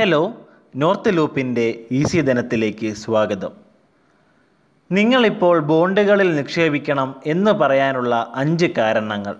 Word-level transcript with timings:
Hello 0.00 0.32
north 0.76 1.16
ലൂപ്പിന്റെ 1.16 1.84
easy 1.90 2.20
ധനത്തിലേക്ക് 2.20 2.92
സ്വാഗതം 2.92 3.50
നിങ്ങളിപ്പോൾ 4.92 5.58
ബോണ്ടുകളിൽ 5.58 6.36
നിക്ഷേപിക്കണം 6.36 7.14
എന്ന് 7.26 7.50
പറയാനുള്ള 7.50 8.32
അഞ്ച് 8.34 8.66
കാരണങ്ങൾ. 8.66 9.36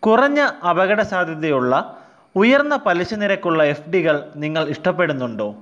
കുറഞ്ഞ 0.00 0.40
അപകട 0.40 1.02
സാധ്യതയുള്ള 1.02 1.98
ഉയർന്ന 2.36 2.76
പലിശ 2.76 3.14
നിരക്കുള്ള 3.14 3.64
എഫ് 3.64 3.88
ഡികൾ 3.88 4.24
നിങ്ങൾ 4.36 4.68
ഇഷ്ടപ്പെടുന്നുണ്ടോ? 4.68 5.56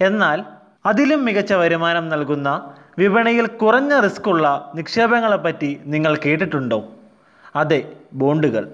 എന്നാൽ 0.00 0.44
അതിലും 0.86 1.24
മികച്ച 1.24 1.52
വരുമാനം 1.52 2.08
നൽകുന്ന 2.08 2.74
വിപണിയിൽ 2.98 3.46
കുറഞ്ഞ 3.46 4.00
റിസ്ക്കുള്ള 4.00 4.72
നിക്ഷേപങ്ങളെപ്പറ്റി 4.74 5.80
നിങ്ങൾ 5.86 6.18
കേട്ടിട്ടുണ്ടോ? 6.26 6.84
അതെ 7.56 7.92
ബോണ്ടുകൾ. 8.12 8.68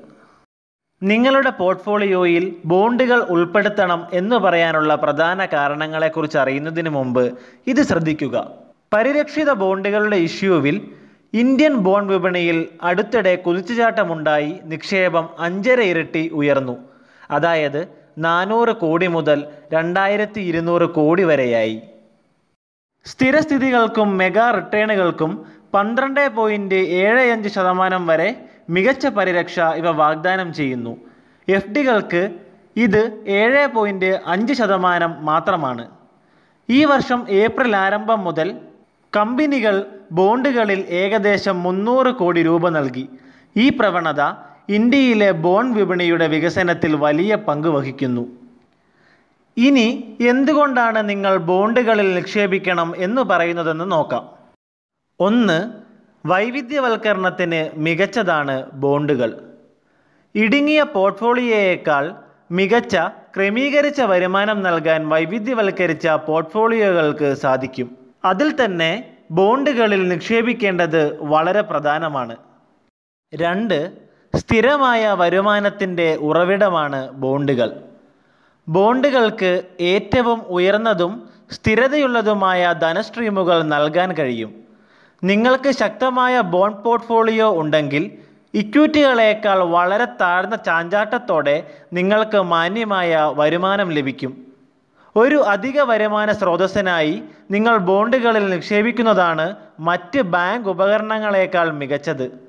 നിങ്ങളുടെ 1.03 1.51
പോർട്ട്ഫോളിയോയിൽ 1.51 2.57
ബോണ്ടുകൾ 2.65 3.21
ഉൾപ്പെടുത്തണം 3.21 4.07
എന്ന് 4.13 4.37
പറയാനുള്ള 4.37 4.95
പ്രധാന 4.95 5.47
കാരണങ്ങളെക്കുറിച്ച് 5.47 6.39
അറിയുന്നതിന് 6.39 6.89
മുമ്പ് 6.89 7.39
ഇത് 7.67 7.83
ശ്രദ്ധിക്കുക. 7.83 8.51
പരിരക്ഷിത 8.95 9.53
ബോണ്ടുകളുടെ 9.53 10.17
ഇഷ്യൂവിൽ 10.17 10.91
ഇന്ത്യൻ 11.35 11.75
ബോണ്ട് 11.75 12.13
വിപണിയിൽ 12.13 12.69
അടുത്തിടെ 12.83 13.37
കുതിച്ചുചാട്ടമുണ്ടായി 13.37 14.61
നിക്ഷേപം 14.65 15.29
അഞ്ചര 15.39 15.81
ഇരട്ടി 15.81 16.29
ഉയർന്നു. 16.29 16.79
അതായത് 17.31 17.89
നാനൂറ് 18.19 18.73
കോടി 18.77 19.07
മുതൽ 19.07 19.45
രണ്ടായിരത്തി 19.73 20.41
ഇരുന്നൂറ് 20.41 20.83
കോടി 20.83 21.25
വരെയായി. 21.25 21.83
സ്ഥിരസ്ഥിതികൾക്കും 23.05 24.19
മെഗാ 24.19 24.51
റിട്ടേണുകൾക്കും 24.51 25.47
പന്ത്രണ്ട് 25.75 26.29
പോയിന്റ് 26.29 26.75
ഏഴ് 26.75 27.31
അഞ്ച് 27.31 27.49
ശതമാനം 27.49 28.07
വരെ 28.07 28.52
മികച്ച 28.71 29.07
പരിരക്ഷ 29.07 29.61
ഇവ 29.61 29.91
വാഗ്ദാനം 29.91 30.55
ചെയ്യുന്നു. 30.55 30.97
എഫ് 31.49 31.71
ഡികൾക്ക് 31.71 32.35
ഇത് 32.77 33.25
ഏഴ് 33.29 33.67
പോയിന്റ് 33.67 34.21
അഞ്ച് 34.27 34.53
ശതമാനം 34.53 35.25
മാത്രമാണ്. 35.25 35.89
ഈ 36.71 36.85
വർഷം 36.85 37.27
ഏപ്രിൽ 37.31 37.77
ആരംഭം 37.77 38.25
മുതൽ 38.25 38.57
കമ്പനികൾ 39.17 39.87
ബോണ്ടുകളിൽ 40.13 40.81
ഏകദേശം 40.89 41.63
മുന്നൂറ് 41.63 42.07
കോടി 42.07 42.43
രൂപ 42.43 42.69
നൽകി. 42.69 43.09
ഈ 43.57 43.69
പ്രവണത 43.69 44.21
ഇന്ത്യയിലെ 44.69 45.31
ബോണ്ട് 45.31 45.79
വിപണിയുടെ 45.79 46.27
വികസനത്തിൽ 46.27 46.97
വലിയ 46.97 47.35
പങ്ക് 47.35 47.69
വഹിക്കുന്നു. 47.69 48.29
ഇനി 49.57 50.17
എന്തുകൊണ്ടാണ് 50.21 51.09
നിങ്ങൾ 51.09 51.37
ബോണ്ടുകളിൽ 51.37 52.15
നിക്ഷേപിക്കണം 52.15 52.95
എന്ന് 52.97 53.23
പറയുന്നതെന്ന് 53.23 53.93
നോക്കാം. 53.93 54.29
ഒന്ന് 55.21 55.82
വൈവിധ്യവൽക്കരണത്തിന് 56.27 57.79
മികച്ചതാണ് 57.79 58.71
ബോണ്ടുകൾ. 58.73 59.41
ഇടുങ്ങിയ 60.35 60.83
പോർട്ട്ഫോളിയോയേക്കാൾ 60.83 62.15
മികച്ച 62.51 62.97
ക്രമീകരിച്ച 63.37 64.01
വരുമാനം 64.01 64.63
നൽകാൻ 64.63 65.09
വൈവിധ്യവൽക്കരിച്ച 65.09 66.09
പോർട്ട്ഫോളിയോകൾക്ക് 66.09 67.35
സാധിക്കും. 67.35 67.97
അതിൽ 68.25 68.65
തന്നെ 68.65 69.11
ബോണ്ടുകളിൽ 69.31 70.09
നിക്ഷേപിക്കേണ്ടത് 70.09 71.23
വളരെ 71.23 71.61
പ്രധാനമാണ്. 71.61 72.37
രണ്ട് 73.35 73.93
സ്ഥിരമായ 74.37 75.13
വരുമാനത്തിന്റെ 75.19 76.17
ഉറവിടമാണ് 76.17 77.11
ബോണ്ടുകൾ. 77.11 77.71
ബോണ്ടുകൾക്ക് 78.69 79.63
ഏറ്റവും 79.81 80.43
ഉയർന്നതും 80.43 81.29
സ്ഥിരതയുള്ളതുമായ 81.51 82.75
ധനസ്ട്രീമുകൾ 82.83 83.63
നൽകാൻ 83.63 84.13
കഴിയും. 84.13 84.62
നിങ്ങൾക്ക് 85.25 85.71
ശക്തമായ 85.71 86.41
ബോണ്ട് 86.41 86.83
പോർട്ട്ഫോളിയോ 86.83 87.61
ഉണ്ടെങ്കിൽ 87.61 88.11
ഇക്വിറ്റികളേക്കാൾ 88.55 89.59
വളരെ 89.59 90.05
താഴ്ന്ന 90.05 90.57
ചാഞ്ചാട്ടത്തോടെ 90.57 91.71
നിങ്ങൾക്ക് 91.93 92.43
മാന്യമായ 92.43 93.33
വരുമാനം 93.35 93.91
ലഭിക്കും. 93.91 94.47
ഒരു 95.17 95.45
അധിക 95.45 95.83
വരുമാന 95.83 96.33
സ്രോതസ്സിനായി 96.33 97.23
നിങ്ങൾ 97.51 97.77
ബോണ്ടുകളിൽ 97.77 98.51
നിക്ഷേപിക്കുന്നതാണ് 98.51 99.57
മറ്റ് 99.81 100.21
ബാങ്ക് 100.21 100.69
ഉപകരണങ്ങളേക്കാൾ 100.69 101.71
മികച്ചത്. 101.71 102.49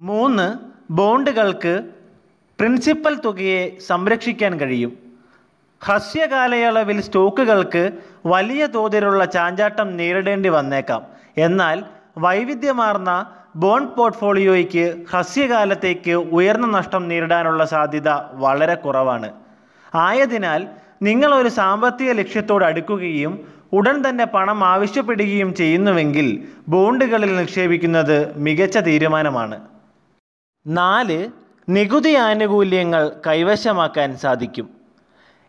മൂന്ന് 0.00 0.46
ബോണ്ടുകൾക്ക് 0.92 1.82
പ്രിൻസിപ്പൽ 2.58 3.14
തുകയെ 3.14 3.78
സംരക്ഷിക്കാൻ 3.86 4.60
കഴിയും. 4.60 4.98
ഹ്രസ്വകാലയളവിൽ 5.82 7.00
സ്റ്റോക്കുകൾക്ക് 7.00 7.90
വലിയ 8.26 8.66
തോതിലുള്ള 8.66 9.24
ചാഞ്ചാട്ടം 9.24 9.96
നേരിടേണ്ടി 9.96 10.48
വന്നേക്കാം. 10.48 11.06
എന്നാൽ 11.38 11.84
വൈവിധ്യമാർന്ന 12.18 13.26
ബോണ്ട് 13.56 13.96
പോർട്ട്ഫോളിയോയ്ക്ക് 13.96 15.04
ഹ്രസ്വകാലത്തേക്ക് 15.12 16.10
ഉയർന്ന 16.10 16.66
നഷ്ടം 16.66 17.08
നേരിടാനുള്ള 17.08 17.64
സാധ്യത 17.64 18.08
വളരെ 18.32 18.74
കുറവാണ്. 18.74 19.32
ആയതിനാൽ 19.94 20.66
നിങ്ങൾ 21.02 21.34
ഒരു 21.34 21.48
സാമ്പത്തിക 21.48 22.12
ലക്ഷ്യത്തോട് 22.12 22.64
അടുക്കുകയും 22.64 23.48
ഉടൻ 23.72 24.08
തന്നെ 24.08 24.24
പണം 24.24 24.64
ആവശ്യപ്പെടുകയും 24.64 25.54
ചെയ്യുന്നുവെങ്കിൽ 25.54 26.48
ബോണ്ടുകളിൽ 26.68 27.36
നിക്ഷേപിക്കുന്നത് 27.36 28.38
മികച്ച 28.38 28.78
തീരുമാനമാണ്. 28.78 29.60
നാല് 30.66 31.28
നികുതി 31.68 32.14
ആനുകൂല്യങ്ങൾ 32.14 33.12
കൈവശമാക്കാൻ 33.26 34.16
സാധിക്കും. 34.16 34.73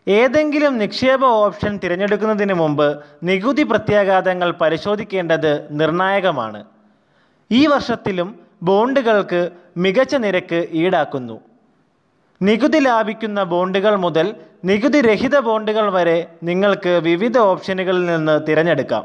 ഏതെങ്കിലും 0.08 0.78
നിക്ഷേപ 0.78 1.24
ഓപ്ഷൻ 1.24 1.80
തിരഞ്ഞെടുക്കുന്നതിന് 1.84 2.54
മുമ്പ് 2.54 3.04
നികുതി 3.22 3.62
പ്രത്യാഘാതങ്ങൾ 3.62 4.50
പരിശോധിക്കേണ്ടത് 4.50 5.80
നിർണായകമാണ്. 5.80 6.64
ഈ 7.50 7.66
വർഷത്തിലും 7.66 8.38
ബോണ്ടുകൾക്ക് 8.62 9.50
മികച്ച 9.76 10.14
നിരക്ക് 10.14 10.68
ഈടാക്കുന്നു. 10.72 11.40
നികുതി 12.42 12.78
ലാഭിക്കുന്ന 12.78 13.42
ബോണ്ടുകൾ 13.42 13.96
മുതൽ 13.96 14.34
നികുതി 14.64 15.00
രഹിത 15.00 15.38
ബോണ്ടുകൾ 15.38 15.92
വരെ 15.92 16.32
നിങ്ങൾക്ക് 16.42 16.88
വിവിധ 16.88 17.38
ഓപ്ഷനുകളിൽ 17.38 18.06
നിന്ന് 18.06 18.46
തിരഞ്ഞെടുക്കാം. 18.46 19.04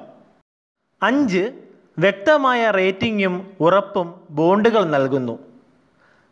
അഞ്ച് 1.03 1.51
വ്യക്തമായ 1.99 2.71
റേറ്റിംഗും 2.71 3.47
ഉറപ്പും 3.59 4.13
ബോണ്ടുകൾ 4.29 4.83
നൽകുന്നു. 4.83 5.39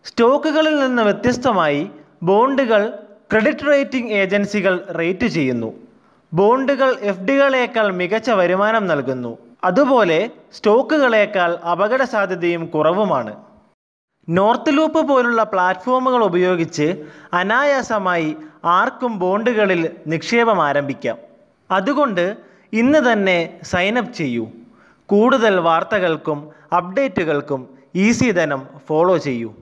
സ്റ്റോക്കുകളിൽ 0.05 0.79
നിന്ന് 0.79 1.01
വ്യത്യസ്തമായി 1.01 1.89
ബോണ്ടുകൾ 2.23 2.93
ക്രെഡിറ്റ് 3.31 3.67
റേറ്റിംഗ് 3.67 4.13
ഏജൻസികൾ 4.13 4.85
റേറ്റ് 4.99 5.27
ചെയ്യുന്നു. 5.27 5.73
ബോണ്ടുകൾ 6.33 6.97
എഫ് 7.01 7.19
ഡികളേക്കാൾ 7.19 7.91
മികച്ച 7.91 8.29
വരുമാനം 8.29 8.87
നൽകുന്നു. 8.87 9.37
അതുപോലെ 9.63 10.29
സ്റ്റോക്കുകളേക്കാൾ 10.53 11.55
അപകട 11.55 12.03
സാധ്യതയും 12.03 12.65
കുറവുമാണ്. 12.65 13.35
നോർത്ത് 14.29 14.77
ലൂപ്പ് 14.77 15.09
പോലുള്ള 15.09 15.43
പ്ലാറ്റ്ഫോമുകൾ 15.43 16.23
ഉപയോഗിച്ച് 16.23 17.05
അനായാസമായി 17.33 18.35
ആർക്കും 18.65 19.19
ബോണ്ടുകളിൽ 19.19 19.89
നിക്ഷേപം 20.07 20.63
ആരംഭിക്കാം. 20.63 21.17
അതുകൊണ്ട് 21.71 22.37
ഇന്ന് 22.73 23.13
തന്നെ 23.13 23.59
സൈനപ്പ് 23.63 24.13
ചെയ്യൂ. 24.13 24.47
കൂടുതൽ 25.05 25.59
വാർത്തകൾക്കും 25.59 26.49
അപ്ഡേറ്റുകൾക്കും 26.77 27.69
ഈസി 27.95 28.31
ധനം 28.31 28.67
ഫോളോ 28.87 29.17
ചെയ്യൂ. 29.17 29.53